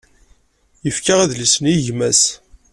[0.85, 2.21] Yefka adlis-nni i gma-s.